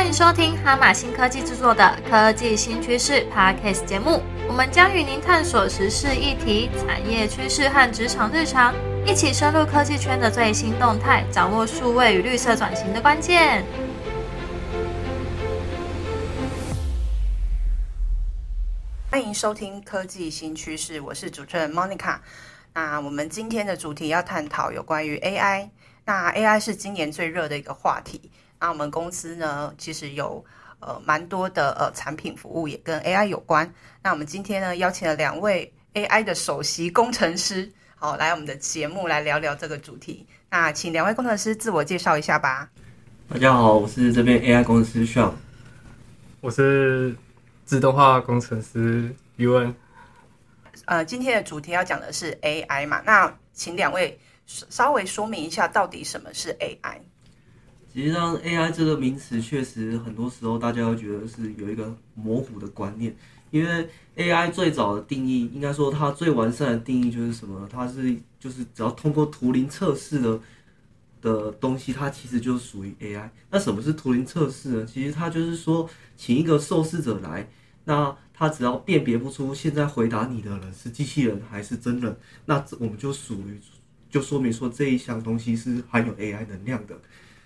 [0.00, 4.22] 欢迎收听哈马新科技制作的科技新趋势 Podcast 节目。
[4.48, 8.74] 我们将与您探索时事议题、产业趋势和职场日常，
[9.06, 13.62] 一起深入科技圈的最新动态，掌握数位与绿色转型的关键。
[19.10, 22.20] 欢迎收听科技新趋势，我是主持人 Monica。
[22.72, 25.68] 那我们今天的主题要探讨有关于 AI。
[26.06, 28.30] 那 AI 是今年最热的一个话题。
[28.60, 30.44] 那我们公司呢，其实有
[30.80, 33.72] 呃蛮多的呃产品服务也跟 AI 有关。
[34.02, 40.26] 那我们今天呢，邀请了两位 AI 的首席工程师，好来我们的节目来聊聊这个主题。
[40.50, 42.68] 那请两位工程师自我介绍一下吧。
[43.28, 45.32] 大家好，我是这边 AI 工程师 Sean，
[46.40, 47.16] 我是
[47.64, 49.74] 自动化工程师 UN。
[50.84, 56.98] 呃，今天的主题要讲的是 AI 嘛，那请两位稍微说明一下到底什么是 AI。
[57.92, 63.14] 实际上 AI 这个名词确实很多时候大家会觉得是有一个模糊的观念，
[63.50, 67.68] 因为 AI 最早的定义，应该说它最完善的定义就是什么？
[67.70, 70.40] 它是就是只要通过图灵测试的
[71.20, 73.28] 的东西，它其实就属于 AI。
[73.50, 74.86] 那什么是图灵测试呢？
[74.86, 77.48] 其实它就是说，请一个受试者来，
[77.84, 83.60] 那他只要辨别不出现在回答你的人是机器人还是真人，那我们就属于
[84.08, 86.98] 就说明说这一项东西是含有 AI 能量的。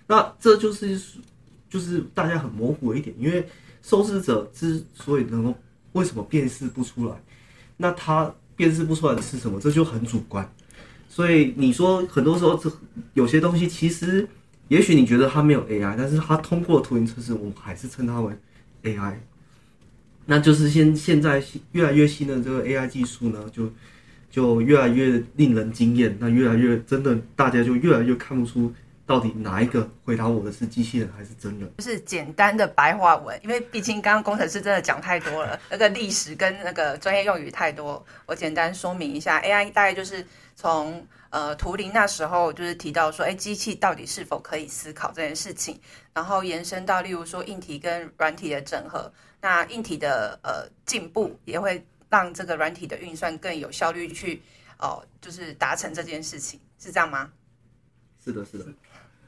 [0.07, 0.99] 那这就是
[1.69, 3.47] 就是大家很模糊的一点，因为
[3.81, 5.55] 受试者之所以能够
[5.93, 7.15] 为什么辨识不出来，
[7.77, 10.49] 那他辨识不出来的是什么，这就很主观。
[11.09, 12.71] 所以你说很多时候这
[13.13, 14.27] 有些东西其实
[14.67, 18.33] 也许你觉得它没有 AI，但是它通过图灵测试，我们还是称它为
[18.83, 19.15] AI。
[20.25, 23.71] 那就是现现在越来越新的这个 AI 技术呢，就
[24.31, 26.17] 就越来越令人惊艳。
[26.19, 28.73] 那越来越真的，大家就越来越看不出
[29.05, 31.71] 到底哪一个回答我的是机器人还是真人。
[31.77, 40.25] 就是简单的白话文，因为毕竟刚刚工程师真的讲太多了， 那个历史跟那个专业用语太多，我简单说明一下，AI 大概就是
[40.55, 45.79] 从呃图灵那时候就是提到说，哎，机器到底是否可以思考这件事情，
[46.13, 49.11] 然后延伸到例如说硬体跟软体的整合。
[49.41, 54.41] 那硬体的呃进步也会让这个软体的运算更有效率，去
[54.79, 57.31] 哦，就是达成这件事情，是这样吗？
[58.23, 58.65] 是的，是的。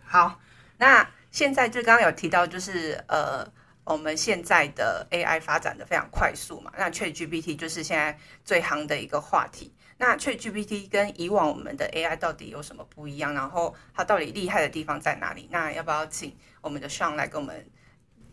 [0.10, 0.40] 好，
[0.78, 3.46] 那现在就刚刚有提到，就是呃，
[3.84, 9.74] 我们现在的 AI 发展的非常快速嘛，那 ChatGPT 就是现在最夯的一个话题。
[9.98, 13.34] 那 ChatGPT 跟以往我们的 AI 到底有什么不一样？
[13.34, 15.50] 然后它到底厉害的地方在哪里？
[15.52, 17.66] 那要不要请我们的 Sean 来跟我们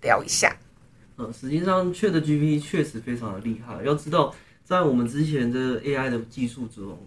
[0.01, 0.57] 聊一下？
[1.17, 3.83] 呃，实际上，ChatGPT 确实非常的厉害。
[3.83, 6.99] 要知道，在我们之前的 AI 的技术中，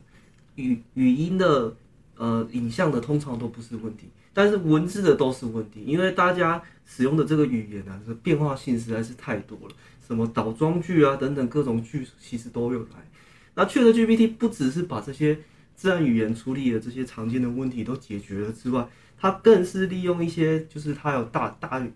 [0.56, 1.74] 语语音的、
[2.18, 13.10] 呃影像的通常都不是问题，但是文字的都是问题，因为大家使用的这个语言啊，这变化性实在是太多了，什么倒装句啊等等各种句其实都有来。
[13.56, 15.40] 那 ChatGPT 不只是把这些
[15.76, 21.88] 自然语言处理的这些常见的问题都解决了之外，它更是利用一些，就是它有大大。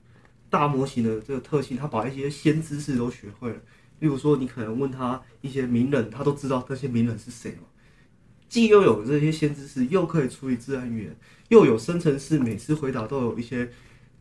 [0.52, 3.56] 大模型的这个特性，它把一些先知识都学会了。
[4.00, 7.60] 例如说，你可能问他一些名人，他都知道这些名人是谁嘛。
[8.52, 11.16] 既又有这些先知识，又可以处理自然语言，
[11.48, 13.72] 又有生成式，每次回答都有一些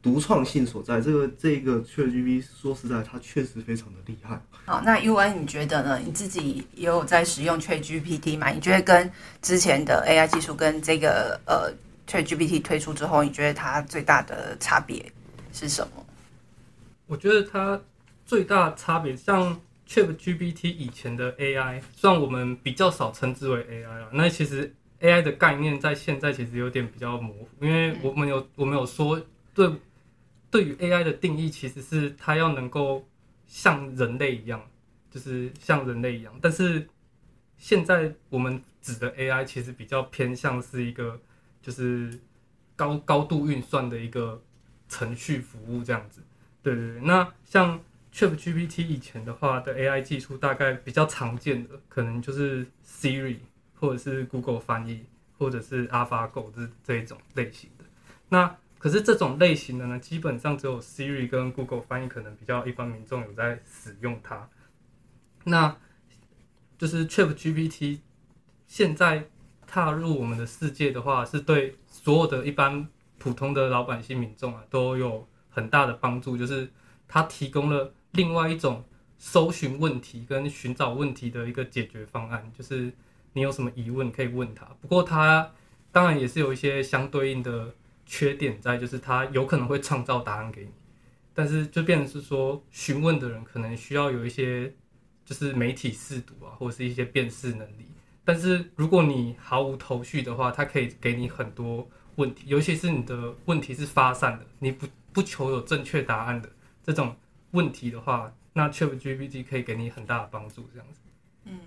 [0.01, 1.01] 独创性所在。
[1.01, 4.41] 这个这个 ChatGPT 说实在，它确实非常的厉害。
[4.67, 5.99] 好，那 U N 你觉得呢？
[5.99, 8.51] 你自己也有在使用 ChatGPT 吗？
[8.51, 9.11] 你觉得跟
[9.43, 11.75] 之前的 AI 技术跟这个呃
[12.07, 15.05] ChatGPT 推出之后，你觉得它最大的差别
[15.53, 16.07] 是什么？
[17.09, 17.81] 我觉得它
[18.25, 29.21] 最大差别，像 ChatGPT 以前的 AI，虽然我们比较少称之为 AI 了，那其实 AI 的概念在现在其实有点比较模糊，因为我们有我们有说，
[29.53, 29.69] 对
[30.49, 33.05] 对于 AI 的定义，其实是它要能够
[33.49, 34.65] 像人类一样，
[35.11, 36.87] 就是像人类一样，但是
[37.59, 41.21] 现在我们指的 AI 其实比较偏向是一个
[41.61, 42.17] 就是
[42.77, 44.41] 高高度运算的一个
[44.89, 46.23] 程序服务这样子。
[46.63, 47.81] 对对对，那像
[48.13, 53.37] ChatGPT 以前的话的 AI 技术，大概比较常见的可能就是 Siri
[53.75, 55.05] 或者是 Google 翻译，
[55.39, 57.85] 或者是 AlphaGo 这这一种类型的。
[58.29, 64.49] 那可是这种类型的呢，基本上只有 Siri 跟 Google 翻译可能比较一般民众有在使用它。
[65.45, 65.77] 那
[66.79, 68.01] 就是 ChatGPT
[68.67, 69.29] 现在
[69.67, 75.27] 踏入我们的世界的话，是对所有的一般普通的老百姓民众啊都有。
[75.53, 76.71] 很大的帮助就是
[77.09, 78.85] 它提供了另外一种
[79.19, 82.93] 搜寻问题跟寻找问题的一个解决方案，就是
[83.35, 84.65] 你有什么疑问可以问他。
[84.81, 85.53] 不过他
[85.93, 87.75] 当然也是有一些相对应的
[88.07, 90.71] 缺点在，就是他有可能会创造答案给你。
[91.33, 94.75] 但是就变成是说，询问的人可能需要有一些
[95.25, 97.87] 就是媒体试读啊，或者是一些辨识能力。
[98.25, 106.51] 但是如果你毫无头绪的话，他可以给你很多问题，尤其是你的问题是发散的，你不不求有正确答案的
[106.83, 107.15] 这种
[107.53, 111.01] 问题的话，那 ChatGPT 可以给你很大的帮助，这样子。
[111.45, 111.59] 嗯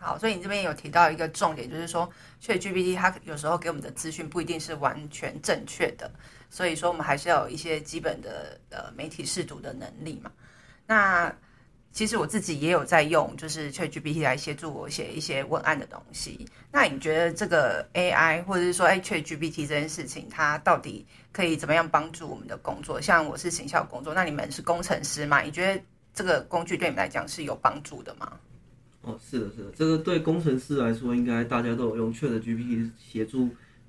[0.00, 2.08] 好，所以你这边有提到一个重点，就是说
[2.40, 6.08] ，ChatGPT 它有时候给我们的资讯不一定是完全正确的，
[6.48, 10.30] 所以说我们还是要有一些基本的呃媒体试读的能力嘛。
[10.86, 11.34] 那
[11.98, 16.46] 其实我自己也有在用，就是 ChatGPT 来协助我写一些文案的东西。
[16.70, 23.00] 那你觉得这个 AI 或者是说 ChatGPT 这件事情，它到底可以怎么样帮助我们的工作？
[23.00, 25.40] 像我是行销工作，那你们是工程师嘛？
[25.40, 25.82] 你觉得
[26.14, 28.38] 这个工具对你们来讲是有帮助的吗？
[29.02, 33.48] 哦，是的，是的，这个对工程师来说，应该大家都有用 Chat GPT 协助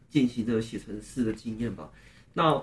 [0.09, 1.87] 进行的写程式的经验吧？
[2.33, 2.59] 那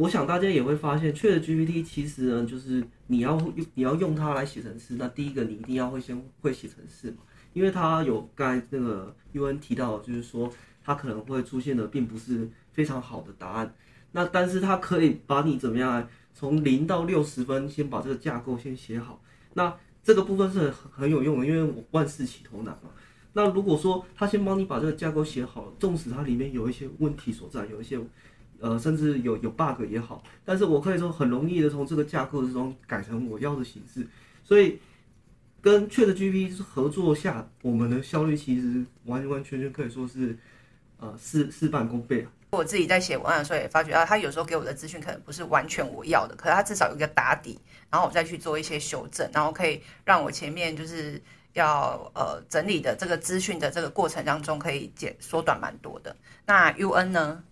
[0.00, 3.38] 我想大家也会发现，Chat GPT 其实呢，就是你要
[3.74, 7.18] 你要用它来写程式，那第一个你一定要会先会写程式嘛，
[7.52, 10.50] 因为它有刚才那个 UN 提到，就是说
[10.82, 13.74] 它可能会出现的并不是非常好的答案，
[14.12, 19.76] 那但是它可以把你怎么样，从零到六十分，先把这个架构先写好，那。
[20.02, 22.88] 这个部分是很很有用的，因为我万事起头难嘛。
[23.34, 28.00] 那如果说他先帮你把这个架构写好了，纵使它里面有一些问题所在，有一些
[28.60, 34.06] 呃甚至有有 bug 也好，但是我可以说很容易的从这个架构之中改成我要的形式。
[34.44, 34.78] 所以
[35.60, 40.36] 跟 ChatGPT 合作下，我们的效率其实完完全全可以说是
[40.98, 42.30] 呃事事半功倍啊。
[42.50, 51.22] 我自己在写文案的时候也发觉啊，他有时候给我的资讯可能不是完全我要的，可是他至少有一个打底，然后我再去做一些修正，然后可以让我前面就是
[51.52, 56.16] 要呃整理的这个资讯的这个过程当中可以减缩短蛮多的。
[56.44, 57.44] 那 U N 呢？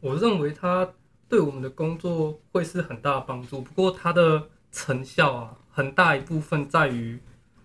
[0.00, 0.88] 我认为它
[1.28, 7.18] 对我们的工作会是很大的帮助，不过它的成效啊，很大一部分在于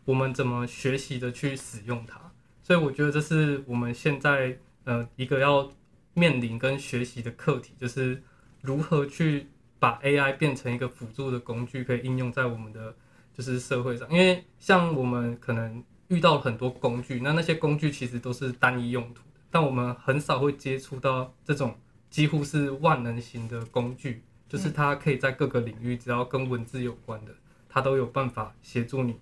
[0.06, 2.20] 我们怎么学习的去使用它，
[2.62, 5.72] 所以我觉得这是我们现在呃一个要。
[6.16, 8.22] 面临跟学习的课题，就是
[8.62, 9.48] 如何去
[9.80, 12.96] 把 AI 变成一个辅助的工具，可以应用在我们的
[13.34, 14.08] 就是社会上。
[14.12, 21.76] 因为像我们可能遇到了很多工具，那那些工具其实都是单一用途的，但我们很少会接触到这种
[22.14, 27.34] 几乎是万能型的工具，就是它可以在各个领域，只要跟文字有关的，
[27.68, 29.18] 它都有办法协助你。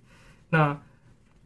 [0.49, 0.77] 那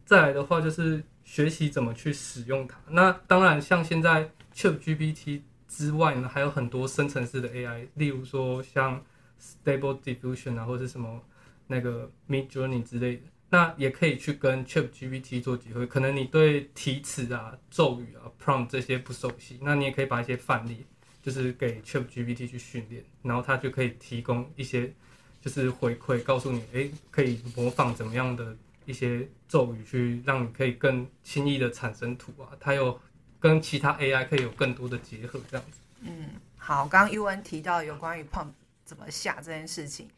[0.05, 2.79] 再来的话，就是学习怎么去使用它。
[2.89, 4.31] 那当然，像现在。
[4.55, 9.03] ChatGPT 之外呢，还有很多生成式的 AI，例如说像
[9.37, 11.21] Stable Diffusion 啊，或者什么
[11.67, 15.85] 那个 Midjourney 之类的，那也可以去跟 ChatGPT 做结合。
[15.85, 20.85] 可能你对题词啊、咒语啊、prompt 这些不熟悉，那你也可以把一些范例，
[21.25, 24.93] 就是给 ChatGPT 去训练，然后它就可以提供一些
[25.41, 28.55] 就是回馈，告诉你，诶，可以模仿怎么样的
[28.85, 32.51] 一些咒语，去让你可以更轻易的产生图啊。
[32.59, 32.99] 它有。
[33.37, 35.77] 跟其他 AI 可以有更多的结合，这样子。
[36.01, 38.47] 嗯，好，刚刚 U N 提到有关于 Pump
[38.83, 40.09] 怎么下这件事情，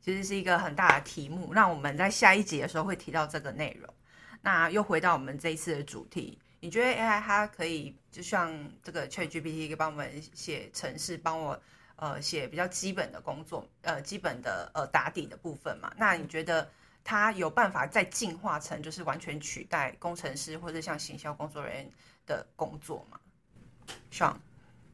[0.00, 1.50] 其实是一个很大的题目。
[1.52, 3.92] 那我们在下一集的时候会提到这个内容。
[4.42, 8.52] 那又回到我们这一次的主题，你觉得 AI 它可以就像
[8.82, 11.60] 这个 ChatGPT 可以帮我们写程式，帮我
[11.96, 15.92] 呃写比较基本的工作，呃基本的呃打底的部分嘛？
[15.96, 16.68] 那你觉得
[17.04, 21.90] 它有办法再进化成就是完全取代工程师或者像行销工作人员？
[22.28, 23.18] 的工作嘛，
[24.10, 24.38] 上，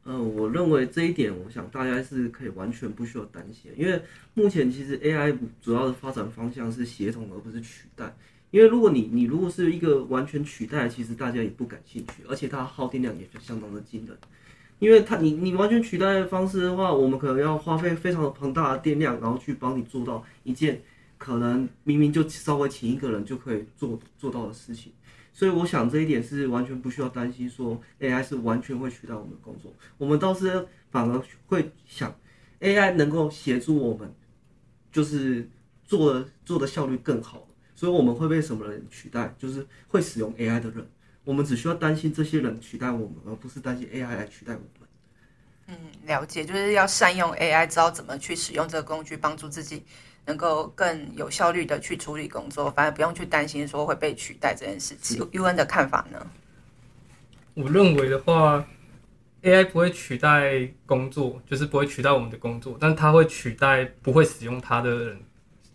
[0.04, 4.00] 嗯，我认为这一点，我想大家是可以完全不需要担心，因为
[4.34, 8.14] 目前其实 AI 主要的发展方向是协同而不是取代。
[8.54, 14.16] 因为如果你你如果是一个完全取代，其实大家也不感兴趣，而且它耗电量也是相当的惊人。
[14.78, 20.80] 因为它你你完全取代的方式的话，我们可能要花费非常庞大的电量，然后去帮你做到一件
[21.18, 24.92] 可能明明就稍微请一个人就可以做做到的事情。
[25.32, 29.74] 所以我想这一点是完全不需要担心，说 AI 是完全会取代我们的工作。
[29.98, 32.14] 我们倒是反而会想
[32.60, 34.14] ，AI 能够协助我们，
[34.92, 35.50] 就是
[35.84, 37.48] 做做的效率更好。
[37.84, 39.34] 所以我们会被什么人取代？
[39.38, 40.88] 就是会使用 AI 的人。
[41.22, 44.88] 我们只需要担心这些人取代我们，而不是担心 AI 来取代我们。
[45.66, 45.76] 嗯，
[46.06, 49.82] 了解，就是要善用 AI，知道怎么去使用这个工具，帮助自己。
[50.26, 55.18] 能够更有效率的去处理工作，反而不用去担心说会被取代这件事情。
[55.32, 56.26] U N 的看法呢？
[57.52, 58.66] 我认为的话
[59.42, 65.20] ，A I 不会取代工作，就是不会取代我们的工作，但它会取代不会使用它的人。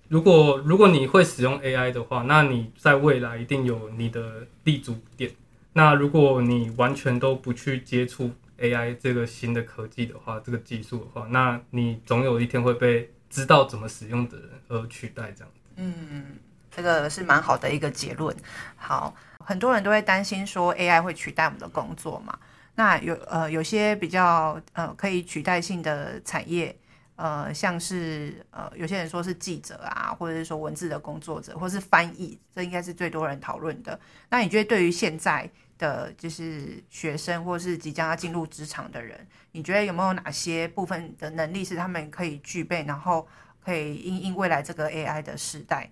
[0.09, 5.31] 如果如果你会使用 A I 的话，那你在未来一定有你的立足点。
[5.73, 15.51] 那如果你完全都不去接触 A I 这个新的科技的话，这个技术的话，那你总有一天会被知道怎么使用的人而取代这样。
[15.75, 16.25] 嗯，
[16.71, 18.35] 这个是蛮好的一个结论。
[18.75, 22.37] 好，很多人都会担心说 AI 会取代我们的工作嘛？
[22.73, 26.75] 那有呃有些比较呃可以取代性的产业，
[27.19, 33.99] 呃像是呃有些人说是记者啊，或者是说文字的工作者，或是翻译，这应该是最多人讨论的。
[34.29, 43.27] 那你觉得对于现在的就是学生，或是即将要进入职场的人，你觉得有没有哪些部分的能力是他们可以具备，然后
[43.61, 45.91] 可以应应未来这个 AI 的时代？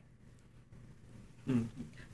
[1.44, 1.68] 嗯，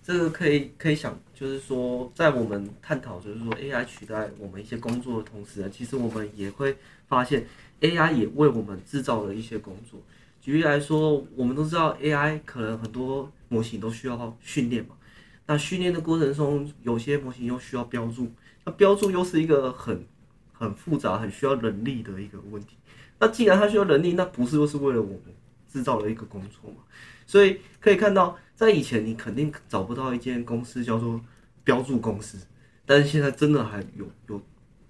[0.06, 6.76] 这个可以可以想，就是说，在我们探讨就是说 AI 取代我们一些工作的同时呢，其实我们也会
[7.08, 7.48] 发现
[7.80, 10.02] AI 也为我们制造了一些工作。
[10.42, 14.96] 举例来说，我们都知道 AI 可能很多模型都需要训练嘛，
[15.46, 18.30] 那训练的过程中，有些模型又需要标注，
[18.66, 20.06] 那标注又是一个很
[20.52, 22.76] 很复杂、很需要人力的一个问题。
[23.20, 25.22] 那既然它需要人力，那不是又是为了我们
[25.72, 26.80] 制造了一个工作嘛？
[27.26, 28.38] 所以可以看到。
[28.56, 31.20] 在以前，你肯定找不到一间公司叫做
[31.64, 32.38] 标注公司，
[32.86, 34.42] 但是现在真的还有有，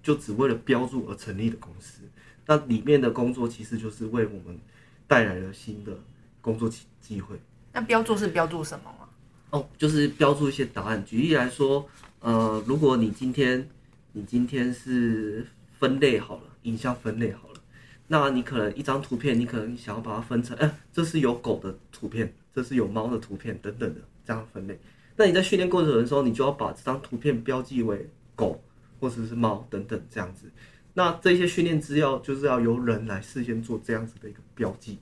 [0.02, 2.02] 就只为了标注而成立的公司。
[2.46, 4.58] 那里面的工作其实就是为我们
[5.06, 5.98] 带来了新的
[6.42, 7.40] 工作机机会。
[7.72, 9.08] 那标注是标注什么吗？
[9.50, 11.02] 哦，就是标注一些答案。
[11.04, 11.88] 举例来说，
[12.20, 13.66] 呃，如果你今天
[14.12, 15.46] 你今天是
[15.78, 17.60] 分类好了，影像分类好了，
[18.08, 22.34] 那你可能一张图片，你可能想要把它分成，哎，这是有狗的图片。
[22.54, 24.78] 这是有猫的图片等等的这样分类，
[25.16, 28.62] 那你在训练过程的时候，你就要把这张图片标记为狗
[29.00, 30.48] 或者是猫等等这样子。
[30.92, 35.00] 那这些训练资料就是要由人来事先做这样子的一个标记，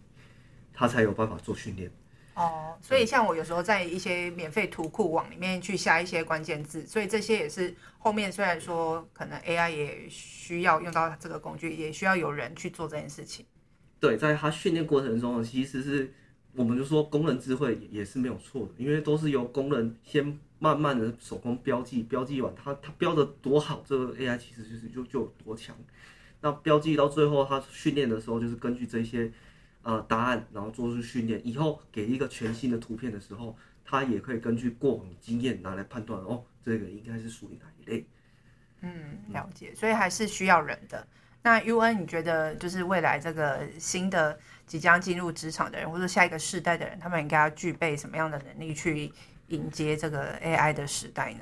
[0.72, 1.90] 他才有办法做训练。
[2.34, 13.44] 哦，所以像我有时候在一些免费图库网里面去下一些关键字，所以这些也是后面虽然说可能 AI 也需要用到这个工具，也需要有人去做这件事情。
[14.00, 16.12] 对，在他训练过程中，其实是。
[16.54, 25.74] 我们就说工人智慧也是没有错的，因为都是由工人先慢慢的手工标记，标记完他他标的多好，这个 AI 其实就是就就有多强。
[26.42, 29.32] 那标记到最后，他训练的时候就是根据这些
[29.82, 31.40] 呃答案，然后做出训练。
[31.42, 38.06] 以后给一个全新的图片的时候，他也可以根据过往经验拿来判断哦，这个应该是属于哪一类。
[38.82, 39.74] 嗯，了解。
[39.74, 41.06] 所以还是需要人的。
[41.44, 44.38] 那 UN，你觉得就是未来这个新的？
[44.72, 49.12] 即将进入职场的人，或者下一个世代的人，他们应该要具备什么样的能力去
[49.48, 51.40] 迎接这个 AI 的时代呢？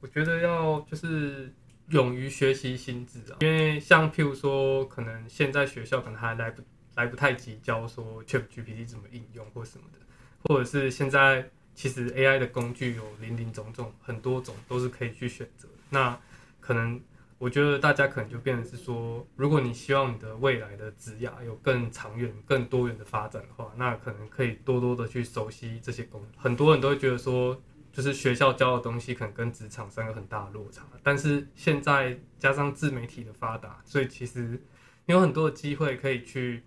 [0.00, 1.50] 我觉得要就是
[1.88, 6.62] 勇于学习新知啊，因为像譬如说，可能现在学校可能还来不
[6.96, 9.98] 来不太及教说 ChatGPT 怎么应用或什么的，
[10.42, 15.66] 或者是现在其实 AI 的工具有林林总总很多种，都是可以去选择。
[15.88, 16.20] 那
[16.60, 17.00] 可能。
[17.38, 26.20] 我觉得大家可能就变成是说，如果你希望你的未来的职业有更长远、更多元的发展的话，那可能可以多多的去熟悉这些工。
[26.36, 27.56] 很多人都会觉得说，
[27.92, 30.82] 就是学校教的东西可能跟职场上有很大的落差。
[31.00, 34.60] 但是现在加上自媒体的发达，所以其实
[35.06, 36.64] 你有很多的机会可以去，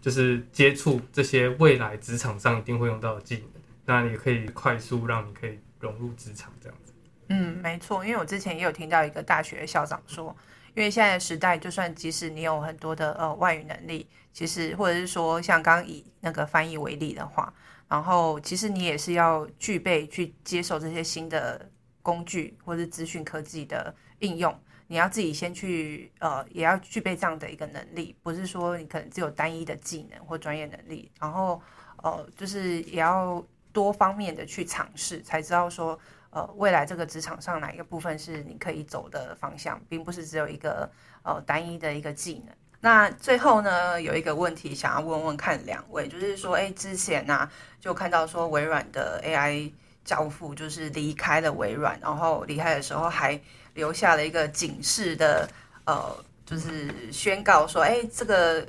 [0.00, 6.93] 就是接触这些未来职场上一定会用到的技能，那也可以快速让你可以融入职场这样子。
[7.28, 10.36] 嗯，没错，因为我之前也有听到一个大学校长说，
[10.74, 17.52] 因为现在的时代，就算即使你有很多的呃外语能力，其实或者是说像刚以那个翻译为例的话，
[17.88, 21.70] 然后其实你也是要具备去接受这些新的
[22.02, 24.54] 工具或者资讯科技的应用，
[24.86, 31.62] 你要自己先去呃，也要具备这样的一个能力，不是说你可能只有单一的技能或专业能力，然后
[32.02, 35.98] 呃，就是也要多方面的去尝试，才知道说。
[36.34, 40.90] 呃，未来这个职场上哪一个部分是你可以走的方向，并不是只有一个
[41.22, 42.52] 呃单一的一个技能。
[42.80, 47.48] 那最后呢，有一个问题想要问问看两位，就是说，哎，之前呢
[47.78, 49.70] 就看到说微软的 AI
[50.04, 53.40] 教父就是离开了微软，然后离开的时候还
[53.74, 55.48] 留下了一个警示的
[55.86, 58.66] 呃，就是宣告说，哎，这个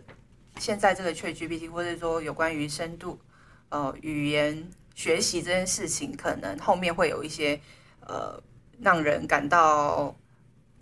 [0.60, 3.19] 现在这个 ChatGPT 或者说有关于深度
[3.69, 4.69] 呃语言。
[4.96, 7.60] 学习这件事情，可能后面会有一些
[8.00, 8.42] 呃
[8.80, 10.16] 让人感到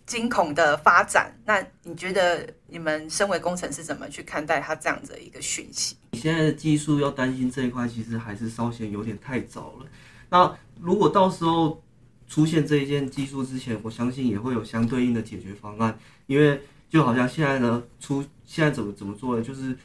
[0.05, 1.33] 惊恐的发展。
[1.45, 5.97] 那你觉得你们身为工程师怎么去看待他这样的一个讯息？
[6.11, 9.85] 你现在的技术要担心这一块，其实还是稍显有点太早了。
[10.29, 11.81] 那如果到时候
[12.27, 15.97] 出现这一件技术之前，我相信也会有相对应的解决方案。
[16.27, 19.41] 因为就好像现在呢，出现在怎么怎么做呢？
[19.41, 19.75] 就是。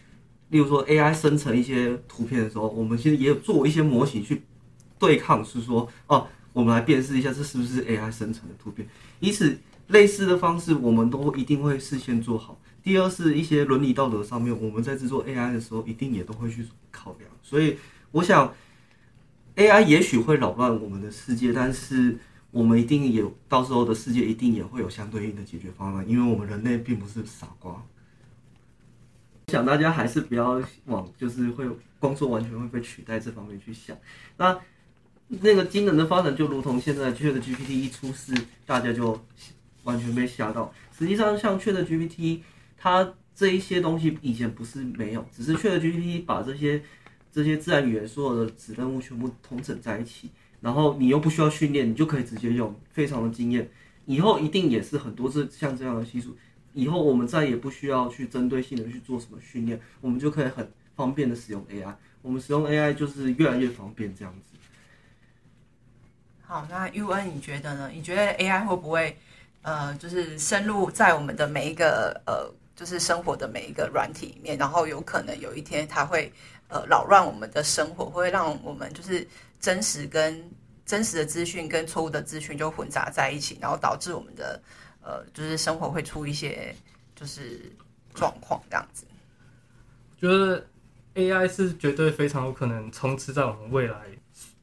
[0.51, 4.43] 例如说，AI 生成一些图片的时候，我们其实也有做一些模型去
[4.99, 8.89] 对抗，是说，哦，我们来辨识一下这是不是 AI 生成的图片。
[9.21, 12.59] 因此，类似的方式，我们都一定会事先做好。
[12.83, 17.31] 第二是一些伦理道德上面，我们在制作 AI 的时候，一定也都会去考量。
[17.43, 17.77] 所以，
[18.13, 18.55] 我想
[19.57, 22.17] AI 也许会扰乱我们的世界，但是
[22.51, 27.85] 我们一定也到时候的世界一定也会有相对应的解决方案，因为我们人类并不是傻瓜。
[29.49, 31.67] 想大家还是不要往就是会
[31.99, 33.97] 工作完全会被取代这方面去想。
[34.37, 34.59] 那
[35.29, 38.33] 那个惊人的发展，就如同现在 Chat GPT 一出世，
[38.65, 39.21] 大家就
[39.85, 40.73] 完全被吓到。
[40.97, 42.41] 实际上，像 Chat GPT，
[42.77, 46.83] 它这一些东西以前不是没有，只是 Chat GPT 把这些
[47.33, 53.69] 这些自然语言所有的子任务全部统整在一起，然后你又不需要训练，你就可以直接用，非常的惊艳。
[54.07, 56.37] 以后一定也是很多这像这样的技术。
[56.79, 61.93] 以后我们再也不需要去针对性的去做什么训练，我们就可以很方便的使用 AI。
[62.23, 64.57] 我们使用 AI 就是越来越方便这样子。
[66.41, 67.91] 好，那 U N 你觉得呢？
[67.93, 69.19] 你觉得 AI 会不会
[69.63, 76.33] 呃，就是深入在我们的每一个呃，就是生活的每一个软体里面，然后有可能有一天它会
[76.69, 79.27] 呃扰乱我们的生活，会让我们就是
[79.59, 80.49] 真实跟
[80.87, 84.63] 真实的资讯跟错误的资讯就混杂在一起，然后导致我们的。
[85.03, 86.75] 呃，就是生活会出一些
[87.15, 87.73] 就是
[88.15, 89.07] 状况这样子。
[90.19, 90.67] 觉得
[91.15, 93.97] AI 是绝对非常有可能充斥在我们未来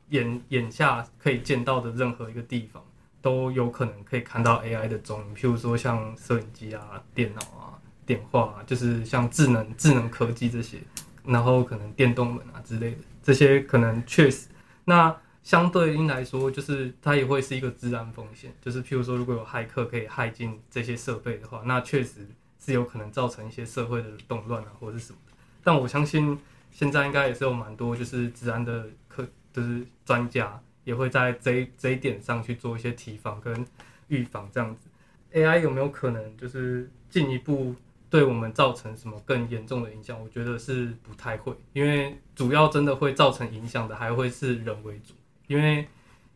[0.09, 2.83] 眼眼下可以见到的任何一个地方，
[3.21, 5.35] 都有可能可以看到 AI 的踪影。
[5.35, 10.79] 譬如说像摄影机啊、电脑啊、电话啊，就是像智能智能科技这些，
[11.23, 14.47] 然后可能电动门啊之类的，这些可能确实
[14.85, 15.15] 那。
[15.45, 18.51] 相对应来说，就是它也会是一个治安风险。
[18.59, 22.27] 就是譬如说，如果有骇客可以骇进这些设备的话，那确实
[22.59, 25.37] 是有可能造成一些社会的动乱啊，或者是什么的。
[25.63, 26.35] 但我相信
[26.71, 29.23] 现在应该也是有蛮多就是治安的科，
[29.53, 33.63] 就是专家也会在这这一点上去做一些提防跟
[34.07, 34.87] 预防这样子。
[35.31, 37.75] AI 有没有可能就是进一步
[38.09, 40.19] 对我们造成什么更严重的影响？
[40.19, 45.13] 我觉得是不太会，因为主要真的会造成影响的还会是人为主。
[45.47, 45.87] 因为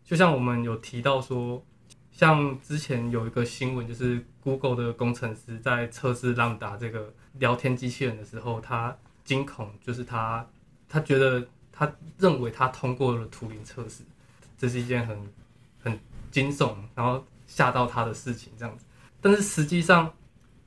[0.03, 1.63] 就像我们有提到说，
[2.11, 10.45] 像之前有一个新闻，就是 Google 的工程师在测试浪达这个聊天机器人的时候，他惊恐，就是他
[10.87, 14.03] 他觉得他认为他通过了图灵测试，
[14.57, 15.17] 这是一件很
[15.81, 15.99] 很
[16.31, 18.85] 惊悚，然后吓到他的事情这样子。
[19.21, 20.11] 但是实际上，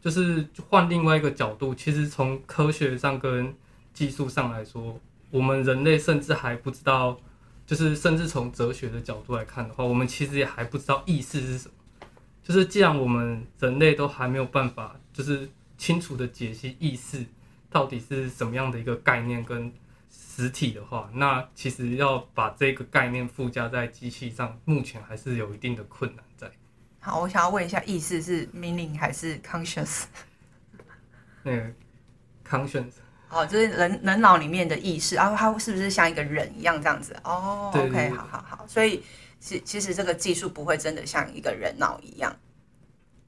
[0.01, 3.55] 就是换另外一个角度，其实从科学上跟
[3.93, 4.99] 技术上来说，
[5.31, 7.21] 我们人类甚至还不知道。
[7.67, 11.75] 就是甚至从哲学的角度来看的话，我们其实也还不知道意识是什么。
[12.43, 15.49] 就是既然我们人类都还没有办法，就是
[15.79, 17.25] 清楚的解析意识
[17.71, 19.73] 到底是什么样的一个概念跟
[20.11, 26.51] 实体的话，那其实要把这个概念附加在机器上，目前还是有一定的困难在。
[26.99, 30.05] 好，我想要问一下，意识是 meaning 还是 conscious？
[31.43, 31.73] 那 个
[32.45, 33.02] conscious。
[33.33, 37.17] 哦，就是人人脑里面的意识，然后它是不是像一个人一样这样子？
[37.25, 39.03] 哦，OK，好好好，所以
[39.41, 42.37] 其其实这个技术不会真的像一个人脑一样，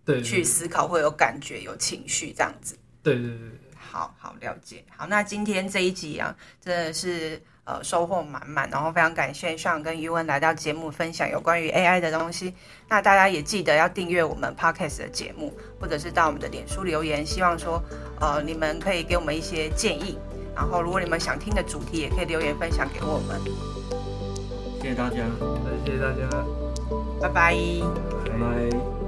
[0.05, 2.79] 对，去思考会有感觉、有情绪这样子。
[3.03, 4.85] 对对对，好好了解。
[4.97, 7.43] 好，那今天这一集啊，真的是。
[7.65, 12.55] 呃，收获满满，然后非常感谢上跟余文来到节目分享有关于 AI 的东西。
[12.89, 17.83] 那大家也记得要订阅我们 Podcast 的节目，或者是到我们的脸书留言，希望说
[18.21, 20.19] 呃你们可以给我们一些建议。
[20.55, 23.41] 然后如果你们想听的主题，也可以留言分享给我们。
[24.81, 25.17] 谢谢大家，
[25.85, 26.29] 谢谢大家，
[27.21, 27.57] 拜拜，
[28.25, 29.04] 拜拜。